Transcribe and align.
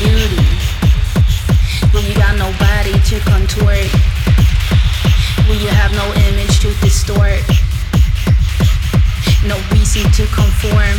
beauty 0.00 0.42
when 1.92 2.04
you 2.06 2.14
got 2.14 2.34
nobody 2.36 2.98
to 3.06 3.20
contort, 3.20 3.86
when 5.46 5.58
you 5.60 5.68
have 5.68 5.92
no 5.92 6.06
image 6.30 6.58
to 6.60 6.74
distort, 6.82 7.42
no 9.46 9.56
reason 9.70 10.02
to 10.10 10.26
conform. 10.34 10.96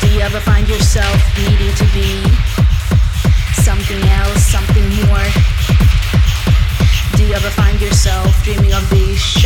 Do 0.00 0.08
you 0.10 0.20
ever 0.20 0.40
find 0.40 0.68
yourself 0.68 1.14
needing 1.38 1.74
to 1.74 1.86
be 1.94 2.22
something 3.62 4.02
else, 4.18 4.42
something 4.42 4.88
more? 5.06 5.28
Do 7.16 7.24
you 7.24 7.34
ever 7.34 7.50
find 7.50 7.80
yourself 7.80 8.42
dreaming 8.42 8.72
of 8.72 8.88
these? 8.90 9.43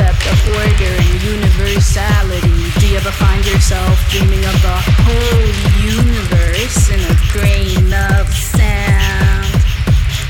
Concept 0.00 0.26
of 0.32 0.48
order 0.56 0.92
and 0.96 1.22
universality? 1.22 2.70
Do 2.80 2.88
you 2.88 2.96
ever 2.96 3.10
find 3.10 3.44
yourself 3.46 3.98
dreaming 4.10 4.44
of 4.44 4.56
the 4.62 4.78
whole 5.04 5.46
universe 5.84 6.90
in 6.90 7.00
a 7.00 7.16
grain 7.32 7.92
of 8.16 8.26
sand? 8.32 9.52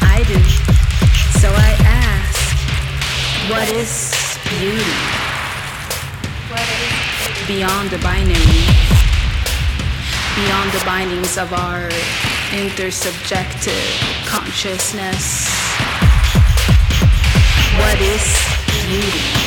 I 0.03 0.25
do. 0.27 0.41
So 1.39 1.49
I 1.51 1.73
ask, 1.87 2.39
what 3.51 3.69
is 3.71 4.13
beauty? 4.59 4.97
Beyond 7.47 7.91
the 7.91 7.99
binary, 7.99 8.67
beyond 10.37 10.71
the 10.73 10.83
bindings 10.85 11.39
of 11.39 11.53
our 11.53 11.89
intersubjective 12.51 14.27
consciousness. 14.27 15.49
What 17.79 18.01
is 18.01 18.51
beauty? 18.87 19.40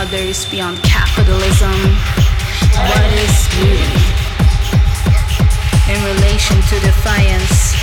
Others, 0.00 0.48
beyond 0.50 0.82
capitalism. 0.82 1.76
What 2.88 3.10
is 3.20 3.36
beauty? 3.52 4.00
In 5.92 6.00
relation 6.08 6.56
to 6.70 6.76
defiance, 6.80 7.76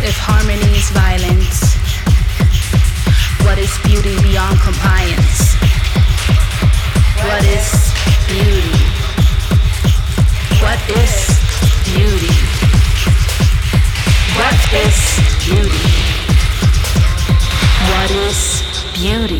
if 0.00 0.16
harmony 0.16 0.72
is 0.80 0.88
violence, 0.96 1.76
what 3.44 3.58
is 3.58 3.68
beauty 3.84 4.16
beyond 4.24 4.56
compliance? 4.64 5.60
What 7.28 7.44
is 7.44 7.68
beauty? 8.24 8.80
What 10.64 10.80
is 11.04 11.36
beauty? 11.84 12.32
What 14.40 14.56
is 14.72 14.96
beauty? 15.44 15.84
What 17.92 18.10
is 18.24 18.40
beauty? 18.96 19.35